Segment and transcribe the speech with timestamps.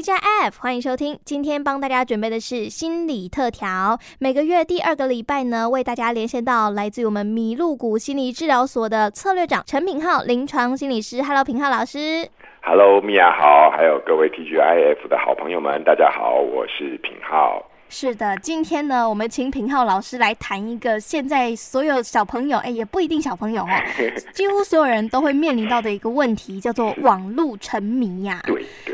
[0.00, 1.18] TGIF，欢迎收听。
[1.26, 3.98] 今天帮大家准备的是心理特调。
[4.18, 11.22] 每个月第二个礼拜呢，为大家连线到来自我们麋鹿谷心理治疗所的策略长陈品浩临床心理师。
[11.22, 12.26] Hello，品浩老师。
[12.62, 17.62] Hello，米娅好，还有各位 TGIF 的好朋友们，大家好，我是品浩。
[17.92, 23.68] 是的，今天呢，我们请品浩老师来谈一个现在所有小朋友，哎，也不一定小朋友哦，
[24.32, 28.40] 几乎所有人都会面临到的一个问题，叫做网络沉迷呀。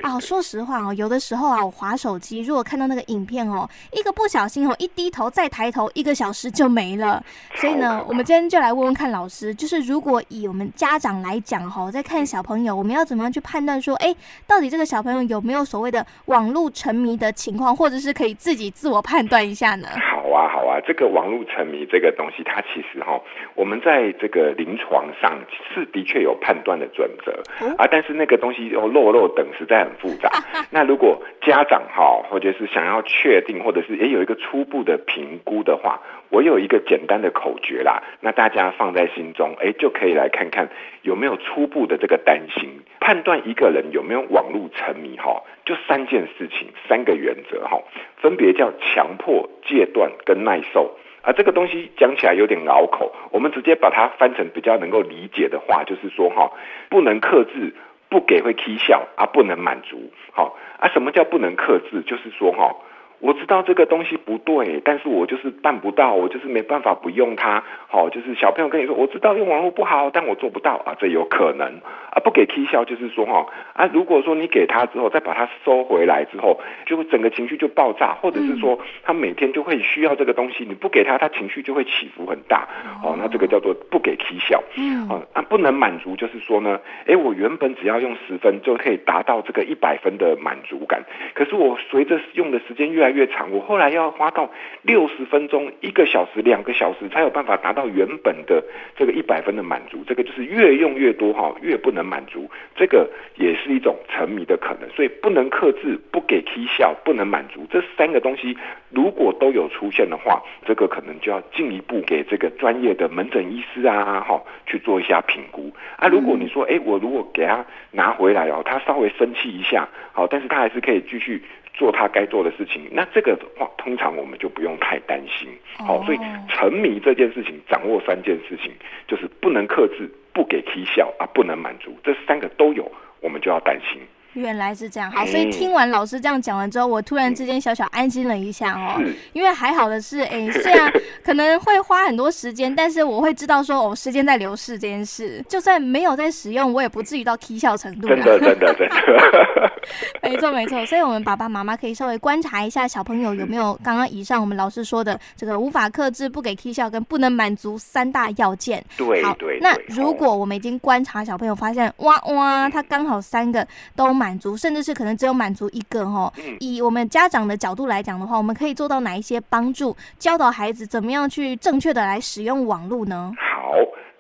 [0.03, 7.23] 啊，说实话哦，有的时候啊，我划手机，如果看到那个影片哦，一个不小心哦，一低头再抬头，一个小时就没了。
[7.57, 14.15] 所以呢，我们今天就来问问看老师，就是如果以我们家长来讲哈，在看小朋友，我们要怎么样去判断说，哎，
[14.47, 19.89] 到底这个小朋友有没有所谓的网络沉迷的情况，或者是可以自己自自我判断一下呢？
[20.01, 23.21] 好啊，好啊，这个网络沉迷这个东西，它其实哈，
[23.57, 25.41] 我们在这个临床上
[25.75, 27.33] 是的确有判断的准则、
[27.67, 30.31] 哦、啊，但是那个东西又，漏漏等实在很复杂。
[30.71, 40.69] 那如果家长哈，或者是想要确定，或者是也有一个初步的评估的话，我有一个简单的口诀啦，那大家放在心中，哎，就可以来看看
[41.03, 47.81] 有没有初步的这个担心，判断一个人有没有网络沉迷哈，就三件事情，三个原则哈。
[48.17, 56.51] 分别叫强迫、戒断跟耐受啊，这个东西讲起来有点拗口，我们直接把它翻成比较能够理解的话，就是说哈，
[56.89, 57.75] 不能克制，
[58.09, 62.03] 不给会踢笑啊，不能满足，好啊，什么叫不能克制？
[62.03, 62.75] 就是说哈。
[63.19, 67.63] 我知道这个东西不对，但是我就是办不到，我就是没办法不用它。
[67.89, 71.67] 好，就是小朋友跟你说，我知道用网络不好，但我做不到啊，这有可能
[72.11, 72.21] 啊。
[72.23, 82.69] 不给踢销，就是说哈啊，如果说你给他之后，再把它收回来之后，就会整个情绪就爆炸，或者是说他每天就会需要这个东西，你不给他，他情绪就会起伏很大。
[83.03, 84.63] 哦，那这个叫做不给踢销。
[84.77, 94.51] 嗯，啊，不能满足，就是说呢，哎，我原本只要用十分就可以达到这个一百分的满足感，可是我随着用的时间越越长，我后来要花到
[94.83, 98.63] 六十分钟、一个小时、两个小时，才有办法达到原本的
[98.97, 100.05] 这个一百分的满足。
[100.07, 104.89] 这个就是越用越多哈，越不能满足，这个也是一种沉迷的可能。
[104.91, 108.57] 所以不能克制、不给绩效、不能满足，这三个东西
[108.91, 116.09] 如果都有出现的话，这个可能就要进一步给这个专业的门诊医师啊，哈，去做一下评估啊。
[116.09, 121.43] 如果你说，哎，我如果给他拿回来哦，他稍微生气一下，好，但是他还是可以继续。
[121.77, 125.49] 做他该做的事情，那这个的话，通常我们就不用太担心。
[125.79, 128.73] 好、哦，所以沉迷这件事情，掌握三件事情，
[129.07, 134.01] 就是不能克制，不给绩效啊，不能满足，这三个都有，我们就要担心。
[134.37, 139.03] 原来是这样，好，所以听完老师这样讲完之后，我突然之间小小安心了一下哦，
[139.33, 140.93] 因为还好的是，哎，虽然
[141.25, 148.09] 可能会花很多时间，但是我会知道说，哦，时间在流逝这件事，就算没有在使用，我也不至于到啼笑程度。
[148.09, 149.73] 真的，真的，真的。
[150.23, 150.85] 没错，没错。
[150.85, 158.85] 所以，我们爸爸妈妈可以稍微观察一下小朋友有没有刚刚以上我们老师说的这个无法克制、不给啼笑跟不能满足三大要件。
[158.97, 159.59] 对，好，对。
[159.61, 164.26] 那如果我们已经观察小朋友，发现哇哇，他刚好三个都满。
[164.27, 166.33] 满足，甚至是可能只有满足一个哈。
[166.59, 173.33] 以我们家长的角度来讲的话，我们可以做到哪一些帮助，教导孩子怎么样去正确的来使用网络呢？
[173.39, 173.77] 好，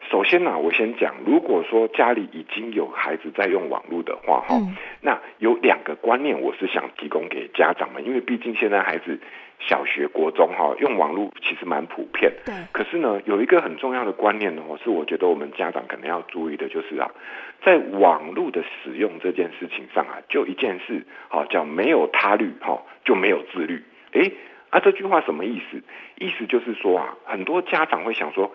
[0.08, 9.18] 首先呢、啊，我先讲，如果说家里已经有孩子在用网络的话，哈、嗯，那有两个观念，我是想提供给家长们，因为毕竟现在孩子。
[9.58, 12.32] 小学、国中哈，用网络其实蛮普遍。
[12.44, 12.54] 对。
[12.72, 17.10] 可是呢，有一个很重要的观念呢，是我觉得我们家长可能要注意的，就是啊，
[17.64, 23.82] 在网络的使用这件事情上啊，就一件事，好叫没有他律，哈，就没有自律。
[24.12, 24.32] 诶，
[24.70, 25.82] 啊，这句话什么意思？
[26.16, 28.52] 意思就是说啊，很多家长会想说。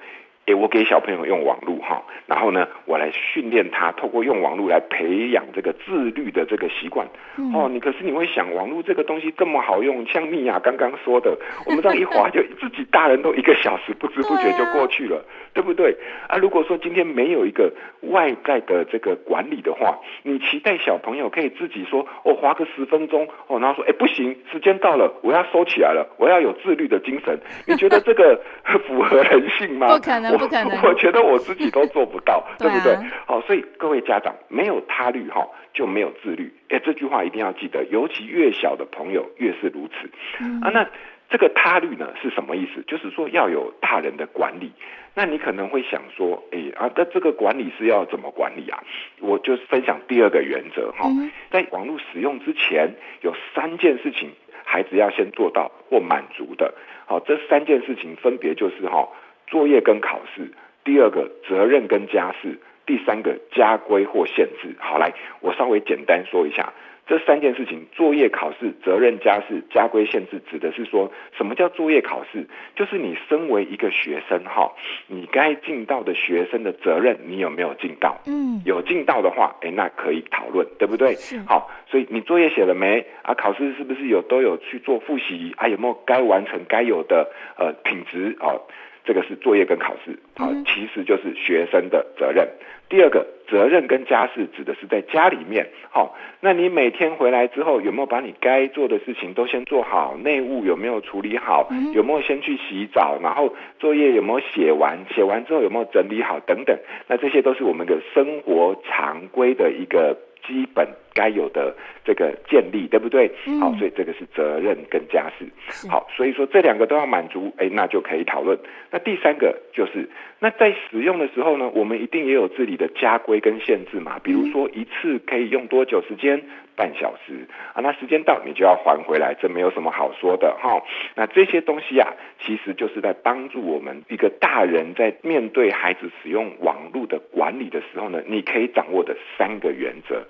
[0.47, 7.07] 诶，我给小朋友用网络哈，然后呢，我来训练他，透过用网络来培养这个自律的这个习惯。
[7.37, 11.37] 嗯、哦，你可是你会想，网络这个东西这么好用，像米娅刚刚说的，
[11.67, 15.95] 我们这样一滑就 自己大人都一个小时不知不觉就过去了，对，啊、对不对？
[16.27, 17.71] 啊，如果说今天没有一个
[18.09, 27.39] 外在的这个管理的话，你期待小朋友可以自己说，哦，滑个十分钟，哦，然后说，哎，不行，时间到了，我要收起来了，我要有自律的精神。
[27.67, 28.41] 你觉得这个
[28.87, 29.87] 符合人性吗？
[29.95, 30.30] 不可能。
[30.37, 32.95] 不可能， 我觉得我自己都做不到， 对不对？
[33.25, 36.53] 好，所以各位家长，没有他律哈，就没有自律。
[36.69, 40.09] 哎，这句话一定要记得，尤其越小的朋友越是如此。
[40.39, 40.87] 嗯、啊，那
[41.29, 42.83] 这个他律呢是什么意思？
[42.87, 44.71] 就是说要有大人的管理。
[45.13, 48.81] 那你可能会想说，哎啊，那这个管理是要怎么管理啊？
[49.19, 51.09] 我就分享第二个原则哈，
[51.49, 52.89] 在网络使用之前，
[53.19, 54.31] 有三件事情
[54.63, 56.73] 孩子要先做到或满足的。
[57.05, 59.09] 好，这三件事情分别就是哈。
[59.47, 60.51] 作业跟考试，
[60.83, 64.75] 第二个责任跟家事，第三个家规或限制。
[64.79, 66.73] 好，来，我稍微简单说一下
[67.07, 72.47] 这三件事情：作业、考试、责任、家事、家规、限制，指的是说什么叫作业、考试？
[72.75, 74.71] 就是你身为一个学生哈，
[75.07, 78.17] 你该尽到的学生的责任，你有没有尽到？
[78.27, 81.15] 嗯，有尽到的话，哎，那可以讨论，对不对？
[81.15, 81.37] 是。
[81.45, 83.05] 好，所以你作业写了没？
[83.23, 85.53] 啊，考试是不是有都有去做复习？
[85.57, 88.37] 啊，有没有该完成该有的呃品质？
[88.39, 88.61] 哦，
[89.03, 92.47] 这个是作业跟考试，好，其实就是学生的责任。
[92.89, 100.17] 第二个责任跟家事指的是在家里面，好，那你每天回来之后有没有把你该做的事情都先做好？
[100.17, 101.69] 内务有没有处理好？
[101.93, 103.17] 有没有先去洗澡？
[103.21, 105.05] 然后作业有没有写完？
[105.15, 106.39] 写完之后有没有整理好？
[106.41, 106.77] 等等，
[107.07, 113.31] 那这些都是我们的生活常规的一个基本该有的这个建立，对不对？
[113.59, 115.45] 好，所以这个是责任跟家事。
[115.89, 118.57] 好，所以说这两个都要满足，哎，那就可以讨论。
[118.91, 120.09] 那第三个就是。
[120.39, 124.17] 那在使用的时候呢，我们一定也有自己的家规跟限制嘛。
[124.23, 126.41] 比如说一次可以用多久时间？
[126.75, 130.81] 半小时啊，那时间到你就要还回来，这没有什么好说的哈。
[131.15, 132.13] 那这些东西啊，
[132.45, 140.23] 其实就是在帮助我们一个大人在面对孩子使用网络的管理的时候呢，你可以掌握的三个原则。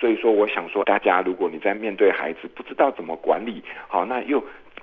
[0.00, 4.42] 所以说，我想说，大家如果你在面对孩子不知道怎么管理，好，那又。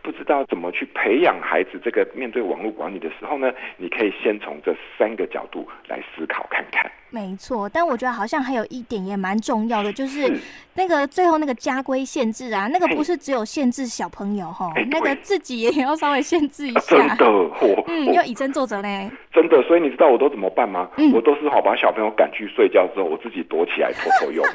[0.09, 6.89] 不知道怎么去培养孩子这个面对网络管理的时候呢，你可以先从这三个角度来思考看看。
[7.11, 10.31] 没错，但我觉得好像还有一点也蛮重要的，就是
[10.73, 16.97] 那个最后那个家规限制啊，那个不是只有限制小朋友哈，那个自己也要稍微限制一下。
[16.97, 19.11] 真的，我嗯，要以身作则嘞。
[19.31, 20.89] 真的，所以你知道我都怎么办吗？
[21.13, 24.43] 我都是好把小朋友赶去睡觉之后，我自己躲起来偷偷用。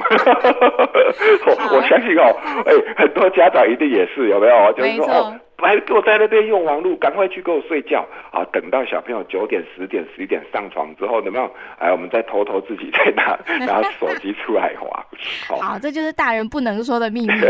[1.70, 2.36] 我相信哦，
[2.66, 4.72] 哎，很多家长一定也是有没有？
[4.76, 5.40] 就是说哦。
[5.58, 8.44] 来，给我在那边用网络，赶快去给我睡觉啊！
[8.52, 11.48] 等到小朋友九点、十点、十一点上床之后，有没有？
[11.78, 15.02] 哎，我们再偷偷自己再拿 拿手机出来滑。
[15.48, 17.32] 好，好，这就是大人不能说的秘密。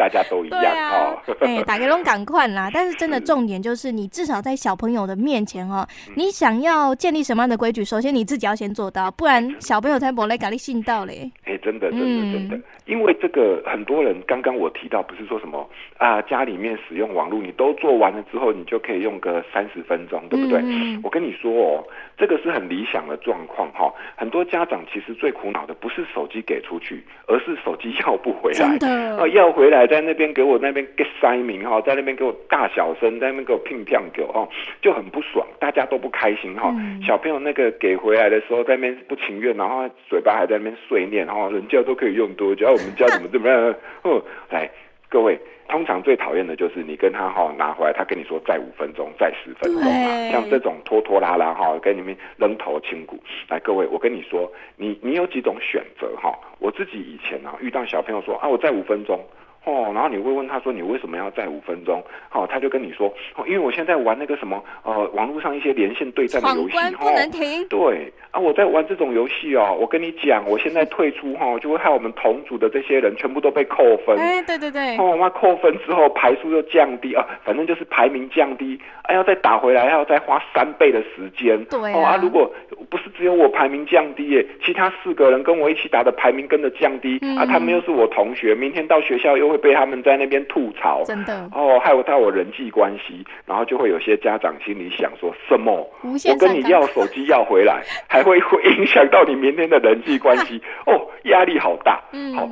[0.00, 1.12] 大家都一样啊，
[1.44, 2.70] 哎、哦，大家拢赶快啦！
[2.72, 5.86] 但是真的重点就是，你至少在小朋友的面前哦，
[6.16, 11.30] 你想要建立什么样的规矩，首先你自己要先做到，不然小朋友才不会搞你信道嘞。
[11.60, 15.68] 哎，真的，真的，真的，因为这个很多人刚刚我提到，不是说什么
[15.98, 20.60] 啊，家里面使用网络，你都做完了之后，你就可以用个三十分钟，对不对？
[20.62, 21.84] 嗯、我跟你说哦，
[22.16, 23.92] 这个是很理想的状况哈。
[24.16, 29.86] 很多家长其实最苦恼的不是手机给出去，而是手机要不回来，真的啊，要回来。
[29.86, 34.48] 在那边给我那边给塞名哈，在那边给我大小声，在那边给我拼票给我哈，
[34.80, 36.72] 就很不爽，大家都不开心哈。
[36.78, 43.74] 嗯、小朋友那个给回来的时候，在那边不情愿，然后嘴巴还在那边碎念，然后人家都可以用多久，我们家怎么怎么样？
[44.02, 44.70] 哦，来
[45.08, 45.38] 各位，
[45.68, 53.18] 通常最讨厌的就是你跟他哈拿回来，他跟你说再五分钟，再十分钟啊，像这种拖拖拉拉哈，跟你们扔头轻骨。
[53.48, 56.38] 来各位，我跟你说，你你有几种选择哈？
[56.58, 59.20] 我自己以前啊遇到小朋友说啊，我再五分钟。
[59.64, 62.02] 哦，然后你会问他说，你为什么要再五分钟？
[62.28, 67.62] 好、哦，他就跟你说，哦，因为我现在玩那个什么呃网络上一些连线对战的游戏，不能停。
[67.62, 74.16] 哦、对啊，我在玩这种游戏哦，我跟你讲，我现在退出哈、哦，就会害我们同组的这些人全部都被扣分。
[74.18, 74.96] 哎，对对对。
[74.96, 81.62] 哦，那扣分之后排数又降低啊，反正就是排名降低，哎、啊，要再打回来，还要再花三倍的时间。
[81.66, 81.98] 对啊。
[81.98, 82.50] 哦啊，如果
[82.88, 95.72] 不是只有我排名降低耶，其他四个人跟我一起打的排名跟着降低、嗯、啊，他们又是我同学，明天到学校又会被他们在那边吐槽，真的哦，害我到我人际关系，然后就会有些家长心里想说什么？
[96.02, 102.00] 我跟你要手机要回来， 还会会影响到你明天的人际关系 哦，压力好大。
[102.12, 102.44] 嗯，好，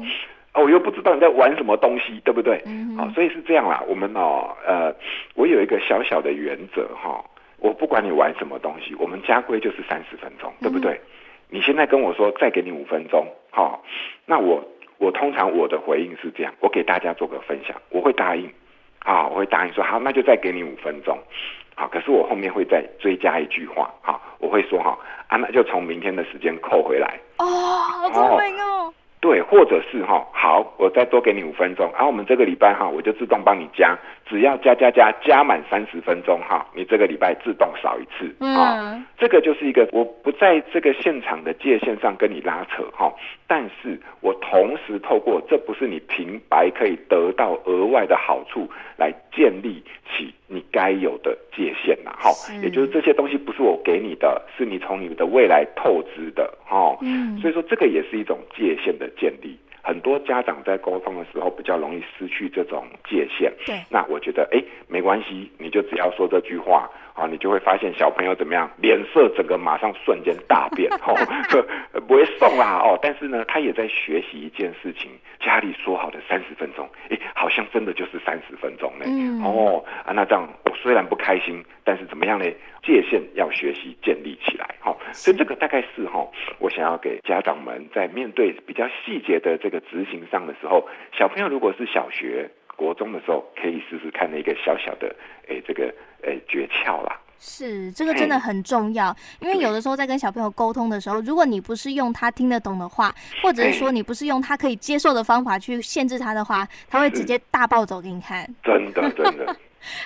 [0.54, 2.60] 哦，我又不知道你在玩什么东西，对不对？
[2.66, 3.82] 嗯哼，好，所以是这样啦。
[3.86, 4.92] 我们哦，呃，
[5.34, 7.24] 我有一个小小的原则哈，
[7.58, 10.92] 我不管你玩什么东西，我们家规就是三十分钟，对不对？
[10.92, 11.00] 嗯、
[11.50, 13.82] 你现在跟我说再给你五分钟，好，
[14.26, 14.62] 那我。
[14.98, 18.52] 我通常我的回应是这样，我给大家做个分享，我会答应，
[19.00, 21.18] 啊，我会答应说好，那就再给你五分钟，
[21.74, 27.18] 好，可是我后面会再追加一句话，好，我会说哈，啊，那就从明天的时间扣回来。
[27.38, 28.92] 哦，好聪明哦。
[29.20, 38.78] 对，或者是哈，好，我再多给你五分钟，然后我们这个礼拜哈，我就自动帮你加，只要加加加加满三十分钟哈，你这个礼拜自动少一次啊。
[38.78, 43.12] 嗯，这个就是一个我不在这个现场的界限上跟你拉扯哈，
[43.48, 52.30] 但是我同时透过这不是你平白可以得到额外的好处来建立起你该有的界限呐，哈，
[52.62, 63.52] 也就是这些东西不是我给你的，是你从你的未来透支的哈，嗯，所以说这个也是一种界限的建立，很多家长在沟通的时候比较容易失去这种界限。
[63.64, 66.90] 对，那我觉得，哎，没关系，你就只要说这句话。
[67.18, 71.14] 啊，你就会发现小朋友怎么样，脸色整个马上瞬间大变， 哦，
[72.06, 75.10] 不会送啦，哦，但是呢，他也在学习一件事情，
[75.40, 82.44] 家里说好的三十分钟，哎，好像真的就是三十分钟呢，嗯、哦，啊，那这样我虽然不开心，但是怎么样呢？
[82.80, 92.48] 界限要学习建立起来，哈、哦，所以这个大概是哈、哦，我想要给家长们在面对比较细节的这个执行上的时候，小朋友如果是小学。
[92.78, 95.12] 国中的时候可以试试看那个小小的
[95.48, 95.92] 诶，这个
[96.22, 97.18] 诶诀窍啦。
[97.40, 108.44] 是，这个真的很重要，因为有的时候在跟小朋友沟通的时候，如果你不是用他听得懂的话，或者是说你不是用他可以接受的方法去限制他的话，他会直接大暴走给你看。
[108.62, 109.56] 真的， 真的。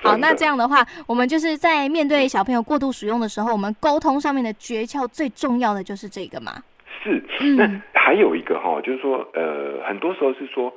[0.02, 6.62] 好，那这样的话，我们就是在面对小朋友过度使用的时候，我们沟通上面的诀窍最重要的就是这个嘛。
[7.02, 7.24] 是，
[7.56, 10.72] 那还有一个哈，就是说，呃，很多时候是说。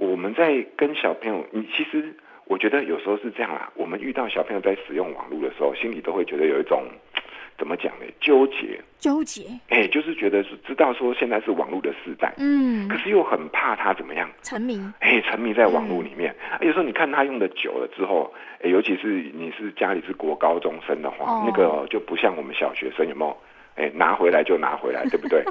[0.00, 2.14] 我们在跟小朋友，你其实
[2.46, 3.70] 我觉得有时候是这样啦。
[3.74, 6.84] 我们遇到小朋友在使用网络的时候，心里都会觉得有一种
[7.58, 8.06] 怎么讲呢？
[8.18, 9.42] 纠结，纠结。
[9.68, 14.80] 哎，就是觉得是知道说现在是网络的时代，嗯，可是又很怕他怎么样沉迷。
[15.00, 16.34] 哎，沉迷在网络里面。
[16.58, 18.32] 嗯，有时候你看他用的久了之后，
[18.64, 23.36] 哎，尤其是你是家里是国高中生的话，哦，那个就不像我们小学生，有没有？
[23.80, 25.42] 哎，拿回来就拿回来， 对不对？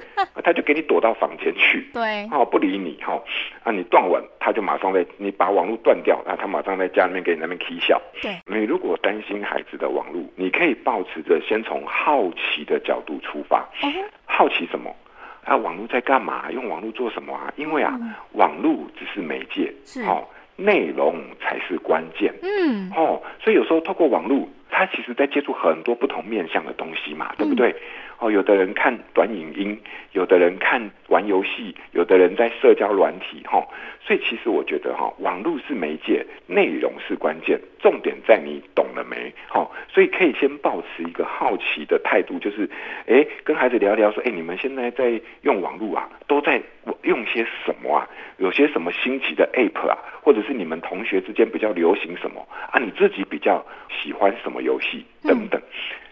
[0.43, 3.19] 他就给你躲到房间去，对，哦，不理你哈。
[3.63, 7.99] 啊，你断网，他就马上在你把网络断掉，啊，他马上在家里面给你那边起笑。
[8.21, 13.67] 对，你如果担心孩子的网络，你可以保持着先从好奇的角度出发。
[13.83, 13.91] 嗯、
[14.25, 14.95] 好奇什么？
[15.43, 16.51] 啊，网络在干嘛？
[16.51, 17.51] 用网络做什么啊？
[17.55, 20.23] 因为啊，嗯、网络只是媒介，是哦，
[20.55, 22.33] 内容才是关键。
[22.43, 27.71] 嗯，哦，所以有时候透过网络，他其实在接触很多不同面向的东西嘛，对不对？
[27.71, 27.75] 嗯
[28.19, 29.79] 哦，有的人看短影音，
[30.11, 33.63] 有的人看玩游戏，有的人在社交软体，哈、哦，
[34.01, 39.33] 所以其实我觉得哈、哦，网络是媒介，内容是关键，重点在你懂了没？
[39.47, 42.69] 哈、哦，所以可以先保持一个好奇的态度，就是，
[43.07, 46.61] 哎，跟孩子聊聊说，哎，你们现在在用网络啊，都在
[47.03, 48.09] 用些什么啊？
[48.35, 49.97] 有些什么新奇的 App 啊？
[50.21, 52.79] 或者是你们同学之间比较流行什么啊？
[52.79, 55.59] 你自己比较喜欢什么游戏等等？
[55.59, 55.63] 嗯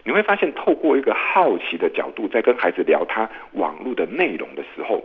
[0.04, 5.04] 你会发现，透过一个好奇的角度，在跟孩子聊他网络的内容的时候，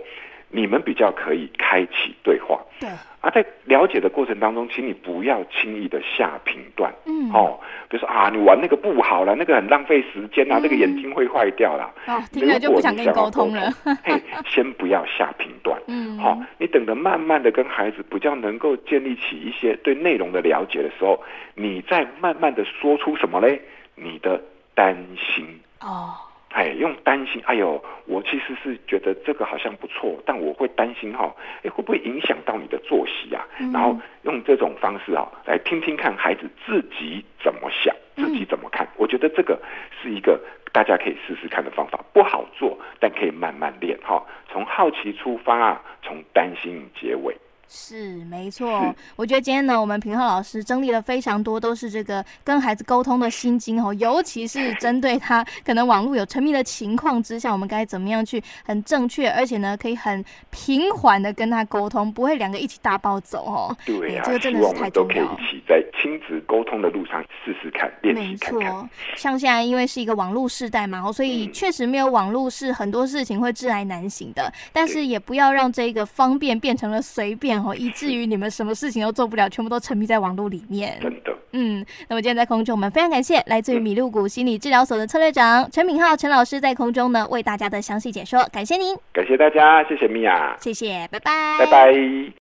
[0.53, 2.59] 你们比较可以开启对话。
[2.79, 2.87] 对。
[3.21, 6.93] 而、啊、在了解的过程当中，请你不要轻易的下评断。
[7.05, 7.31] 嗯。
[7.33, 11.91] 哦，比如说啊，你玩那个不好了，那个很浪费时间啊，那、嗯、个眼睛会坏掉了。
[12.07, 13.71] 哦，听了就不想跟你沟通了。
[14.03, 15.81] 嘿，先不要下评断。
[15.87, 16.17] 嗯。
[16.19, 21.19] 好、哦，你等着慢慢的跟孩子比较能够建立起一些对内容的了解的时候，
[21.55, 23.59] 你再慢慢的说出什么嘞？
[23.95, 24.39] 你的。
[24.75, 25.45] 担心
[25.81, 26.15] 哦，
[26.53, 33.43] 哎，用担心，哎呦，我其实是觉得这个好像不错，但我会担心哈，哎，会不会影响到你的作息啊？
[33.59, 38.85] 嗯、然后用这种方式啊，来听听看孩子自己怎么想，自己怎么看。
[38.85, 39.59] 嗯、我觉得这个
[39.99, 40.39] 是一个
[40.71, 44.23] 大家可以试试看的方法，不好做，但可以慢慢练哈。
[44.51, 47.35] 从好奇出发，从担心结尾。
[47.67, 63.75] 是没错，我觉得今天呢，我们品皓老师整理了非常多，都是这个跟孩子沟通的心经哦，尤其是针对他可能网络有沉迷的情况之下，我们该怎么样去很正确，而且呢，可以很平缓的跟他沟通，不会两个一起大暴走哦。
[63.85, 65.23] 对啊，这个真的是太重要。
[65.23, 68.59] 我们都可以一起在亲子沟通的路上试试看，练习看看。
[68.59, 77.62] 没错，像现在因为是一个网络时代嘛，所以确实没有网络是很多事情会窒碍难行的，但是也不要让这个方便变成了随便。
[77.65, 80.99] 哦，以至于你们什么事情都做不了，全部都沉迷在网络里面。
[81.01, 81.85] 真的，嗯。
[82.07, 92.42] 那么今天在空中，我们非常感谢来自于米露谷心理治疗所的策略长陈敏浩陈老师在空中呢为大家的详细解说，感谢您，感谢大家，谢谢米娅，谢谢，拜拜，拜拜。